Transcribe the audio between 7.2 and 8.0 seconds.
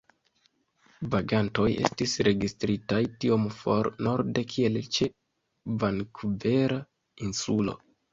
Insulo.